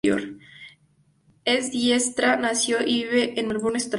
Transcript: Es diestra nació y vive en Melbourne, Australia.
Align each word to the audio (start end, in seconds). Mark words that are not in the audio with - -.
Es 1.45 1.69
diestra 1.71 2.35
nació 2.35 2.79
y 2.83 3.03
vive 3.03 3.39
en 3.39 3.47
Melbourne, 3.49 3.75
Australia. 3.77 3.89